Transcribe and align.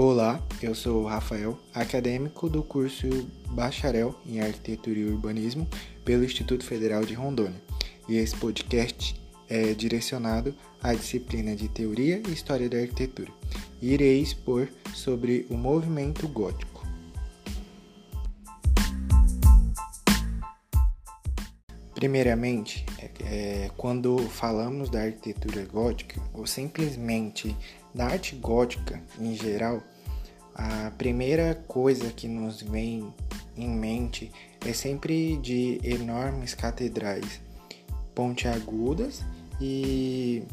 Olá, 0.00 0.40
eu 0.62 0.76
sou 0.76 1.02
o 1.02 1.06
Rafael, 1.08 1.58
acadêmico 1.74 2.48
do 2.48 2.62
curso 2.62 3.08
Bacharel 3.50 4.14
em 4.24 4.40
Arquitetura 4.40 4.96
e 4.96 5.04
Urbanismo 5.04 5.66
pelo 6.04 6.24
Instituto 6.24 6.64
Federal 6.64 7.04
de 7.04 7.14
Rondônia. 7.14 7.60
E 8.08 8.16
esse 8.16 8.36
podcast 8.36 9.20
é 9.48 9.74
direcionado 9.74 10.54
à 10.80 10.94
disciplina 10.94 11.56
de 11.56 11.66
Teoria 11.66 12.22
e 12.28 12.30
História 12.30 12.68
da 12.68 12.78
Arquitetura. 12.78 13.32
Irei 13.82 14.20
expor 14.20 14.68
sobre 14.94 15.44
o 15.50 15.56
movimento 15.56 16.28
gótico. 16.28 16.77
Primeiramente, 21.98 22.86
é, 23.24 23.72
quando 23.76 24.18
falamos 24.18 24.88
da 24.88 25.02
arquitetura 25.02 25.64
gótica, 25.64 26.22
ou 26.32 26.46
simplesmente 26.46 27.56
da 27.92 28.04
arte 28.06 28.36
gótica 28.36 29.02
em 29.18 29.34
geral, 29.34 29.82
a 30.54 30.92
primeira 30.96 31.56
coisa 31.66 32.08
que 32.12 32.28
nos 32.28 32.62
vem 32.62 33.12
em 33.56 33.68
mente 33.68 34.30
é 34.64 34.72
sempre 34.72 35.38
de 35.38 35.80
enormes 35.82 36.54
catedrais 36.54 37.40
pontiagudas 38.14 39.24
e 39.60 40.44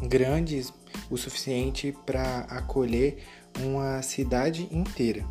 grandes 0.00 0.72
o 1.10 1.18
suficiente 1.18 1.94
para 2.06 2.46
acolher 2.48 3.22
uma 3.60 4.00
cidade 4.00 4.66
inteira. 4.72 5.26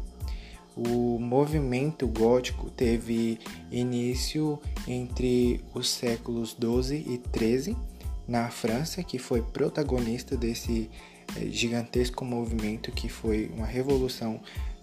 O 0.77 1.17
movimento 1.17 2.07
gótico 2.07 2.69
teve 2.69 3.39
início 3.71 4.59
entre 4.87 5.59
os 5.73 5.89
séculos 5.89 6.53
12 6.53 6.95
e 6.95 7.17
13 7.31 7.75
na 8.27 8.49
França, 8.49 9.01
que 9.01 9.17
foi 9.17 9.41
protagonista 9.41 10.37
desse 10.37 10.89
eh, 11.35 11.47
gigantesco 11.49 12.23
movimento 12.23 12.91
que 12.91 13.09
foi 13.09 13.49
uma 13.55 13.65
revolução 13.65 14.39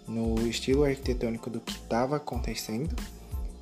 no 0.08 0.46
estilo 0.48 0.82
arquitetônico 0.84 1.48
do 1.48 1.60
que 1.60 1.72
estava 1.72 2.16
acontecendo. 2.16 2.94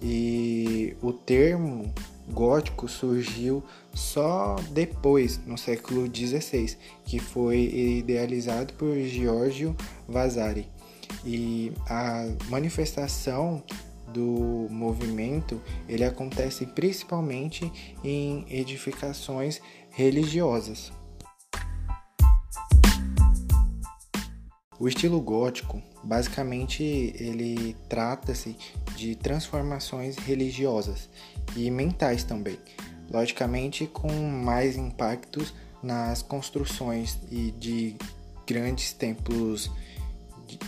E 0.01 0.97
o 1.03 1.13
termo 1.13 1.93
gótico 2.31 2.89
surgiu 2.89 3.63
só 3.95 4.57
depois, 4.71 5.39
no 5.47 5.59
século 5.59 6.07
XVI, 6.07 6.77
que 7.05 7.19
foi 7.19 7.59
idealizado 7.99 8.73
por 8.75 8.97
Giorgio 9.01 9.77
Vasari. 10.09 10.67
E 11.25 11.73
a 11.89 12.27
manifestação 12.49 13.63
do 14.13 14.67
movimento 14.71 15.61
ele 15.89 16.05
acontece 16.05 16.67
principalmente 16.67 17.71
em 18.05 18.45
edificações 18.51 19.61
religiosas. 19.91 20.93
O 24.79 24.89
estilo 24.89 25.21
gótico, 25.21 25.81
basicamente, 26.03 26.83
ele 26.83 27.77
trata-se 27.89 28.57
de 28.97 29.15
transformações 29.15 30.17
religiosas 30.17 31.09
e 31.55 31.71
mentais 31.71 32.25
também, 32.25 32.59
logicamente 33.09 33.87
com 33.87 34.11
mais 34.11 34.77
impactos 34.77 35.55
nas 35.81 36.21
construções 36.21 37.17
e 37.31 37.53
de 37.53 37.97
grandes 38.45 38.93
templos 38.93 39.71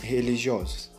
religiosos. 0.01 0.91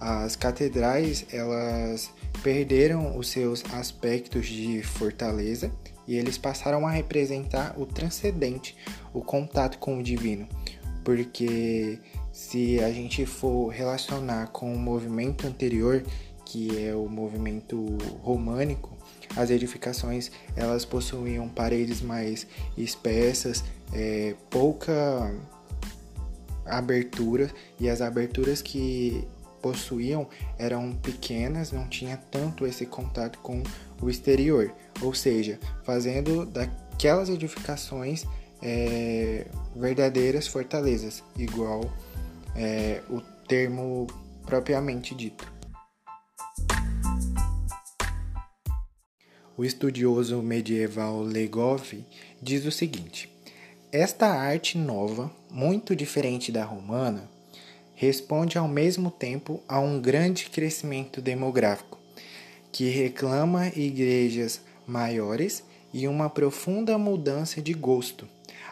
As 0.00 0.36
catedrais, 0.36 1.24
elas 1.32 2.10
perderam 2.42 3.16
os 3.16 3.28
seus 3.28 3.64
aspectos 3.72 4.46
de 4.46 4.82
fortaleza 4.82 5.72
e 6.06 6.16
eles 6.16 6.36
passaram 6.36 6.86
a 6.86 6.90
representar 6.90 7.74
o 7.78 7.86
transcendente, 7.86 8.76
o 9.12 9.22
contato 9.22 9.78
com 9.78 9.98
o 9.98 10.02
divino. 10.02 10.46
Porque 11.02 11.98
se 12.32 12.80
a 12.80 12.90
gente 12.90 13.24
for 13.24 13.68
relacionar 13.68 14.48
com 14.48 14.72
o 14.72 14.78
movimento 14.78 15.46
anterior, 15.46 16.02
que 16.44 16.86
é 16.86 16.94
o 16.94 17.08
movimento 17.08 17.96
românico, 18.22 18.94
as 19.36 19.50
edificações 19.50 20.30
elas 20.54 20.84
possuíam 20.84 21.48
paredes 21.48 22.00
mais 22.00 22.46
espessas, 22.76 23.64
é, 23.92 24.34
pouca 24.50 25.34
abertura 26.66 27.50
e 27.78 27.88
as 27.88 28.00
aberturas 28.00 28.62
que 28.62 29.26
possuíam 29.62 30.28
eram 30.58 30.92
pequenas, 30.92 31.72
não 31.72 31.88
tinha 31.88 32.16
tanto 32.16 32.66
esse 32.66 32.84
contato 32.84 33.38
com 33.38 33.62
o 34.00 34.10
exterior, 34.10 34.70
ou 35.00 35.14
seja, 35.14 35.58
fazendo 35.84 36.44
daquelas 36.44 37.30
edificações 37.30 38.26
é, 38.62 39.46
verdadeiras 39.74 40.46
fortalezas, 40.46 41.22
igual 41.36 41.80
é, 42.54 43.02
o 43.08 43.20
termo 43.48 44.06
propriamente 44.44 45.14
dito. 45.14 45.50
O 49.56 49.64
estudioso 49.64 50.42
medieval 50.42 51.22
Legov 51.22 52.04
diz 52.42 52.66
o 52.66 52.72
seguinte: 52.72 53.33
esta 53.96 54.26
arte 54.26 54.76
nova, 54.76 55.30
muito 55.48 55.94
diferente 55.94 56.50
da 56.50 56.64
romana, 56.64 57.30
responde 57.94 58.58
ao 58.58 58.66
mesmo 58.66 59.08
tempo 59.08 59.62
a 59.68 59.78
um 59.78 60.00
grande 60.00 60.50
crescimento 60.50 61.22
demográfico, 61.22 61.96
que 62.72 62.88
reclama 62.88 63.68
igrejas 63.68 64.60
maiores 64.84 65.62
e 65.92 66.08
uma 66.08 66.28
profunda 66.28 66.98
mudança 66.98 67.62
de 67.62 67.72
gosto. 67.72 68.26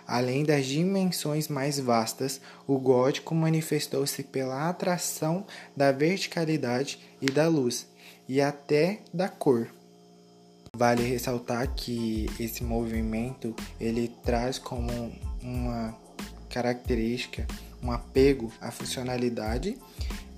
Além 0.08 0.42
das 0.42 0.66
dimensões 0.66 1.46
mais 1.46 1.78
vastas, 1.78 2.40
o 2.66 2.76
gótico 2.76 3.32
manifestou-se 3.32 4.24
pela 4.24 4.68
atração 4.68 5.46
da 5.76 5.92
verticalidade 5.92 6.98
e 7.20 7.26
da 7.26 7.46
luz, 7.46 7.86
e 8.28 8.40
até 8.40 8.98
da 9.14 9.28
cor. 9.28 9.68
Vale 10.74 11.02
ressaltar 11.02 11.68
que 11.74 12.30
esse 12.40 12.64
movimento 12.64 13.54
ele 13.78 14.10
traz 14.24 14.58
como 14.58 15.12
uma 15.42 15.94
característica 16.48 17.46
um 17.82 17.92
apego 17.92 18.50
à 18.58 18.70
funcionalidade 18.70 19.76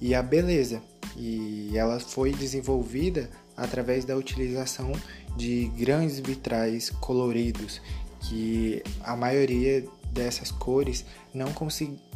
e 0.00 0.12
à 0.12 0.21
beleza, 0.21 0.83
e 1.17 1.71
ela 1.78 2.00
foi 2.00 2.33
desenvolvida 2.33 3.31
através 3.56 4.05
da 4.05 4.17
utilização 4.17 4.91
de 5.37 5.71
grandes 5.77 6.19
vitrais 6.19 6.91
coloridos, 6.91 7.81
que 8.23 8.83
a 9.05 9.15
maioria 9.15 9.87
dessas 10.14 10.50
cores 10.50 11.04
não, 11.34 11.52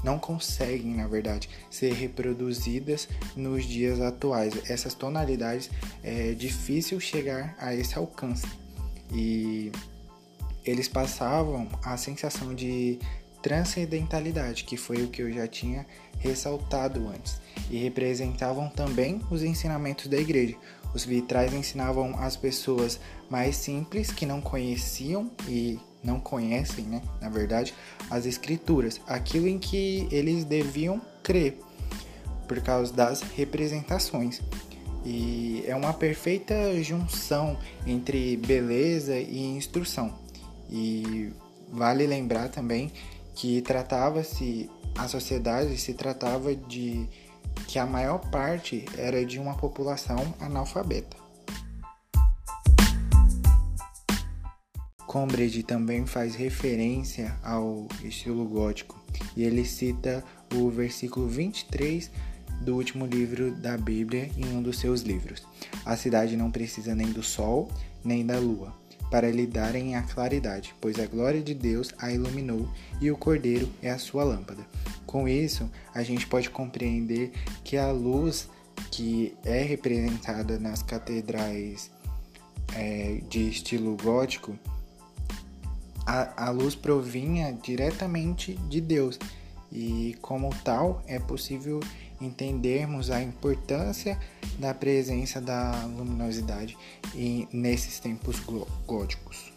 não 0.04 0.19
conseguem, 0.19 0.94
na 0.94 1.09
verdade, 1.09 1.50
ser 1.69 1.92
reproduzidas 1.92 3.09
nos 3.36 3.64
dias 3.64 4.00
atuais. 4.00 4.54
Essas 4.70 4.94
tonalidades 4.94 5.69
é 6.03 6.32
difícil 6.32 7.00
chegar 7.00 7.54
a 7.59 7.75
esse 7.75 7.98
alcance. 7.98 8.47
E 9.12 9.72
eles 10.64 10.88
passavam 10.88 11.69
a 11.82 11.97
sensação 11.97 12.54
de 12.54 12.98
transcendentalidade, 13.42 14.65
que 14.65 14.76
foi 14.76 15.03
o 15.03 15.09
que 15.09 15.22
eu 15.22 15.32
já 15.32 15.47
tinha 15.47 15.86
ressaltado 16.19 17.09
antes, 17.09 17.41
e 17.70 17.78
representavam 17.78 18.69
também 18.69 19.20
os 19.30 19.42
ensinamentos 19.42 20.06
da 20.06 20.16
igreja. 20.16 20.56
Os 20.94 21.04
vitrais 21.04 21.53
ensinavam 21.53 22.19
as 22.19 22.36
pessoas 22.36 22.98
mais 23.30 23.56
simples 23.56 24.10
que 24.10 24.26
não 24.26 24.41
conheciam 24.41 25.30
e 25.47 25.78
não 26.09 26.19
conhecem, 26.19 26.85
né, 26.87 27.03
na 27.21 27.29
verdade, 27.29 27.75
as 28.11 28.25
escrituras, 28.25 29.01
aquilo 29.07 29.47
em 29.47 29.59
que 29.59 30.09
eles 30.11 30.45
deviam 30.45 31.01
crer, 31.23 31.59
por 32.49 32.61
causa 32.61 32.93
das 32.93 33.21
representações. 33.21 34.41
E 35.05 35.63
é 35.67 35.77
uma 35.77 35.93
perfeita 35.93 36.83
junção 36.83 37.59
entre 37.87 38.37
beleza 38.39 39.17
e 39.19 39.39
instrução. 39.39 40.19
E 40.71 41.31
vale 41.71 42.07
lembrar 42.07 42.49
também 42.49 42.91
que 43.34 43.61
tratava-se 43.63 44.69
a 44.97 45.07
sociedade 45.07 45.78
se 45.78 45.95
tratava 45.95 46.54
de 46.54 47.09
que 47.69 47.78
a 47.78 47.87
maior 47.87 48.19
parte 48.31 48.84
era 48.97 49.25
de 49.25 49.39
uma 49.39 49.54
população 49.54 50.34
analfabeta. 50.41 51.28
Combridge 55.09 55.63
também 55.63 56.05
faz 56.05 56.34
referência 56.34 57.34
ao 57.43 57.89
estilo 58.05 58.45
gótico 58.45 59.03
e 59.34 59.43
ele 59.43 59.65
cita 59.65 60.22
o 60.55 60.69
versículo 60.69 61.27
23 61.27 62.10
do 62.60 62.77
último 62.77 63.07
livro 63.07 63.51
da 63.53 63.78
Bíblia 63.78 64.31
em 64.37 64.45
um 64.55 64.60
dos 64.60 64.78
seus 64.78 65.01
livros. 65.01 65.43
A 65.83 65.97
cidade 65.97 66.37
não 66.37 66.51
precisa 66.51 66.95
nem 66.95 67.10
do 67.10 67.22
sol 67.22 67.71
nem 68.05 68.25
da 68.25 68.39
lua 68.39 68.77
para 69.10 69.31
lhe 69.31 69.47
darem 69.47 69.97
a 69.97 70.03
claridade, 70.03 70.75
pois 70.78 71.01
a 71.01 71.07
glória 71.07 71.41
de 71.41 71.54
Deus 71.54 71.91
a 71.97 72.13
iluminou 72.13 72.69
e 73.01 73.11
o 73.11 73.16
cordeiro 73.16 73.66
é 73.81 73.91
a 73.91 73.99
sua 73.99 74.25
lâmpada. 74.25 74.66
Com 75.07 75.27
isso, 75.27 75.71
a 75.95 76.03
gente 76.03 76.27
pode 76.27 76.51
compreender 76.51 77.33
que 77.65 77.78
a 77.78 77.91
luz 77.91 78.47
que 78.91 79.34
é 79.43 79.63
representada 79.63 80.59
nas 80.59 80.83
catedrais 80.83 81.91
é, 82.75 83.22
de 83.27 83.49
estilo 83.49 83.97
gótico 83.97 84.54
a, 86.09 86.47
a 86.47 86.51
luz 86.51 86.75
provinha 86.75 87.53
diretamente 87.53 88.55
de 88.66 88.81
Deus 88.81 89.19
e, 89.71 90.16
como 90.22 90.49
tal, 90.65 91.03
é 91.07 91.19
possível 91.19 91.81
entendermos 92.19 93.10
a 93.10 93.22
importância 93.22 94.19
da 94.59 94.72
presença 94.72 95.39
da 95.39 95.84
luminosidade 95.84 96.78
nesses 97.53 98.01
tempos 98.01 98.41
góticos. 98.87 99.53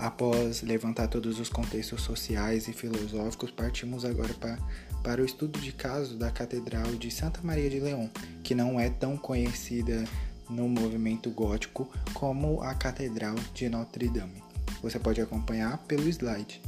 Após 0.00 0.62
levantar 0.62 1.08
todos 1.08 1.38
os 1.38 1.50
contextos 1.50 2.00
sociais 2.02 2.68
e 2.68 2.72
filosóficos, 2.72 3.50
partimos 3.50 4.04
agora 4.04 4.32
para, 4.32 4.58
para 5.02 5.22
o 5.22 5.24
estudo 5.24 5.58
de 5.58 5.72
caso 5.72 6.16
da 6.16 6.30
Catedral 6.30 6.86
de 6.92 7.10
Santa 7.10 7.40
Maria 7.42 7.70
de 7.70 7.80
León, 7.80 8.08
que 8.42 8.54
não 8.54 8.78
é 8.78 8.90
tão 8.90 9.16
conhecida 9.16 10.04
no 10.48 10.68
movimento 10.68 11.30
gótico 11.30 11.88
como 12.12 12.60
a 12.62 12.74
Catedral 12.74 13.36
de 13.54 13.68
Notre 13.68 14.08
Dame. 14.08 14.42
Você 14.82 14.98
pode 14.98 15.20
acompanhar 15.20 15.78
pelo 15.86 16.08
slide. 16.08 16.60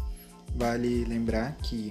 Vale 0.55 1.05
lembrar 1.05 1.57
que 1.63 1.91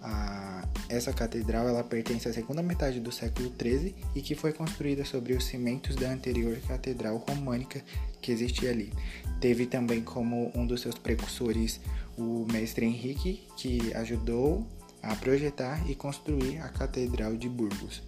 a, 0.00 0.64
essa 0.88 1.12
catedral 1.12 1.68
ela 1.68 1.82
pertence 1.82 2.28
à 2.28 2.32
segunda 2.32 2.62
metade 2.62 3.00
do 3.00 3.10
século 3.10 3.52
XIII 3.60 3.94
e 4.14 4.22
que 4.22 4.34
foi 4.34 4.52
construída 4.52 5.04
sobre 5.04 5.34
os 5.34 5.44
cimentos 5.44 5.96
da 5.96 6.10
anterior 6.10 6.56
catedral 6.68 7.16
românica 7.28 7.82
que 8.20 8.30
existia 8.30 8.70
ali. 8.70 8.92
Teve 9.40 9.66
também 9.66 10.02
como 10.02 10.52
um 10.54 10.66
dos 10.66 10.80
seus 10.80 10.96
precursores 10.96 11.80
o 12.16 12.46
mestre 12.50 12.86
Henrique, 12.86 13.46
que 13.56 13.92
ajudou 13.94 14.66
a 15.06 15.14
projetar 15.16 15.88
e 15.88 15.94
construir 15.94 16.58
a 16.58 16.68
Catedral 16.68 17.36
de 17.36 17.48
Burgos. 17.48 18.02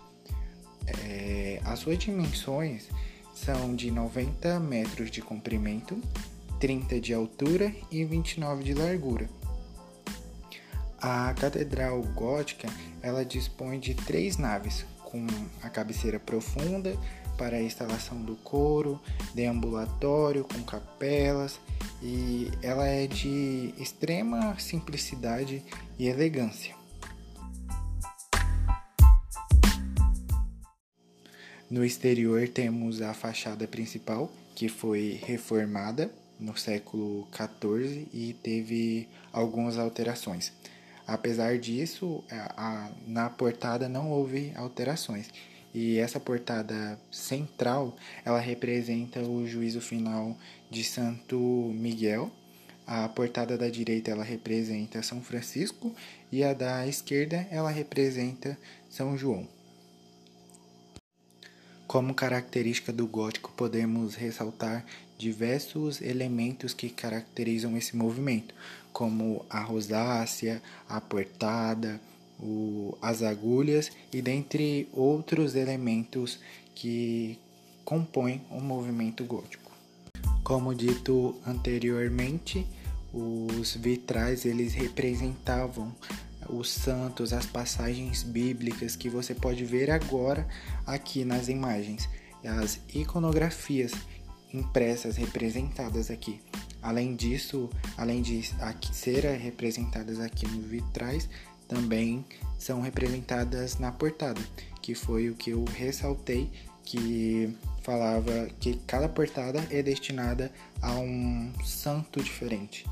É, 0.87 1.61
as 1.65 1.81
suas 1.81 1.99
dimensões 1.99 2.89
são 3.35 3.75
de 3.75 3.91
90 3.91 4.59
metros 4.61 5.11
de 5.11 5.23
comprimento, 5.23 6.01
30 6.59 7.01
de 7.01 7.15
altura 7.15 7.73
e 7.91 8.05
29 8.05 8.65
de 8.65 8.75
largura. 8.75 9.29
A 11.01 11.33
catedral 11.35 12.03
gótica 12.15 12.69
ela 13.01 13.25
dispõe 13.25 13.79
de 13.79 13.95
três 13.95 14.37
naves, 14.37 14.85
com 15.05 15.25
a 15.63 15.71
cabeceira 15.71 16.19
profunda 16.19 16.99
para 17.37 17.57
a 17.57 17.63
instalação 17.63 18.21
do 18.21 18.35
coro, 18.37 19.01
deambulatório 19.33 20.43
com 20.45 20.61
capelas 20.65 21.61
e 22.03 22.51
ela 22.61 22.87
é 22.87 23.07
de 23.07 23.73
extrema 23.79 24.59
simplicidade 24.59 25.63
e 25.97 26.09
elegância. 26.09 26.78
No 31.71 31.85
exterior 31.85 32.49
temos 32.49 33.03
a 33.03 33.13
fachada 33.13 33.69
principal, 33.69 34.33
que 34.55 34.71
foi 34.71 35.21
reformada 35.23 36.11
no 36.41 36.57
século 36.57 37.29
XIV 37.31 38.09
e 38.11 38.33
teve 38.43 39.07
algumas 39.31 39.77
alterações. 39.77 40.51
Apesar 41.07 41.59
disso, 41.59 42.25
a, 42.31 42.55
a, 42.57 42.91
na 43.07 43.29
portada 43.29 43.87
não 43.87 44.11
houve 44.11 44.51
alterações. 44.57 45.29
E 45.75 45.99
essa 45.99 46.19
portada 46.19 46.99
central, 47.11 47.95
ela 48.25 48.41
representa 48.41 49.21
o 49.21 49.47
juízo 49.47 49.83
final 49.83 50.35
de 50.71 50.83
Santo 50.83 51.37
Miguel. 51.75 52.31
A 52.87 53.07
portada 53.11 53.59
da 53.59 53.69
direita 53.69 54.11
ela 54.11 54.25
representa 54.25 55.03
São 55.03 55.21
Francisco 55.21 55.95
e 56.33 56.43
a 56.43 56.55
da 56.55 56.87
esquerda 56.87 57.47
ela 57.51 57.71
representa 57.71 58.57
São 58.89 59.19
João. 59.19 59.58
Como 61.89 62.13
característica 62.13 62.93
do 62.93 63.07
gótico, 63.07 63.51
podemos 63.57 64.15
ressaltar 64.15 64.85
diversos 65.17 66.03
elementos 66.03 66.75
que 66.75 66.91
caracterizam 66.91 67.79
esse 67.79 67.97
movimento, 67.97 68.55
como 68.93 69.47
a 69.49 69.63
rosácea, 69.63 70.63
a 70.87 71.01
portada, 71.01 71.99
o, 72.39 72.95
as 73.01 73.23
agulhas 73.23 73.91
e 74.13 74.21
dentre 74.21 74.87
outros 74.93 75.55
elementos 75.55 76.39
que 76.75 77.39
compõem 77.87 78.43
o 78.51 78.61
movimento 78.61 79.25
gótico. 79.25 79.73
Como 80.45 80.75
dito 80.75 81.41
anteriormente, 81.47 82.67
os 83.15 83.75
vitrais 83.75 84.45
eles 84.45 84.75
representavam 84.75 85.97
os 86.49 86.71
santos, 86.71 87.33
as 87.33 87.47
passagens 87.47 88.23
bíblicas 88.23 88.97
que 88.97 89.09
você 89.09 89.35
pode 89.35 89.65
ver 89.65 89.91
agora 89.91 90.47
aqui 90.87 91.25
nas 91.25 91.49
imagens, 91.49 92.09
as 92.45 92.81
iconografias 92.95 93.93
impressas, 94.53 95.17
representadas 95.17 96.11
aqui. 96.11 96.41
Além 96.81 97.15
disso, 97.17 97.69
além 97.97 98.23
de 98.23 98.43
ser 98.93 99.25
representadas 99.37 100.21
aqui 100.21 100.47
nos 100.47 100.65
vitrais, 100.65 101.29
também 101.67 102.25
são 102.59 102.81
representadas 102.81 103.79
na 103.79 103.93
portada, 103.93 104.41
que 104.81 104.95
foi 104.95 105.29
o 105.29 105.35
que 105.35 105.51
eu 105.51 105.65
ressaltei, 105.65 106.51
que 106.83 107.55
falava 107.83 108.49
que 108.59 108.77
cada 108.87 109.09
portada 109.09 109.67
é 109.71 109.83
destinada 109.83 110.51
a 110.81 110.93
um 110.93 111.53
santo 111.65 112.23
diferente. 112.23 112.87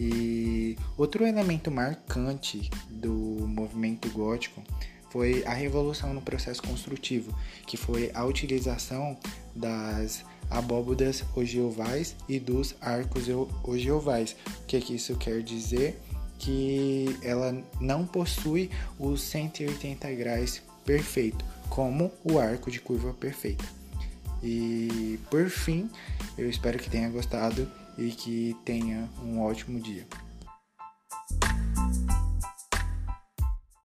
E 0.00 0.78
outro 0.96 1.26
elemento 1.26 1.70
marcante 1.70 2.70
do 2.88 3.12
movimento 3.12 4.08
gótico 4.08 4.62
foi 5.10 5.44
a 5.44 5.52
revolução 5.52 6.14
no 6.14 6.22
processo 6.22 6.62
construtivo, 6.62 7.36
que 7.66 7.76
foi 7.76 8.10
a 8.14 8.24
utilização 8.24 9.18
das 9.54 10.24
abóbodas 10.48 11.22
ogiovais 11.36 12.16
e 12.26 12.40
dos 12.40 12.74
arcos 12.80 13.24
ogiovais. 13.62 14.34
O 14.62 14.66
que, 14.66 14.80
que 14.80 14.94
isso 14.94 15.14
quer 15.16 15.42
dizer? 15.42 16.00
Que 16.38 17.18
ela 17.22 17.62
não 17.78 18.06
possui 18.06 18.70
os 18.98 19.20
180 19.20 20.10
graus 20.12 20.62
perfeito, 20.82 21.44
como 21.68 22.10
o 22.24 22.38
arco 22.38 22.70
de 22.70 22.80
curva 22.80 23.12
perfeita. 23.12 23.66
E 24.42 25.18
por 25.28 25.50
fim, 25.50 25.90
eu 26.38 26.48
espero 26.48 26.78
que 26.78 26.88
tenha 26.88 27.10
gostado 27.10 27.68
e 27.98 28.10
que 28.10 28.56
tenha 28.64 29.08
um 29.22 29.40
ótimo 29.40 29.80
dia. 29.80 30.06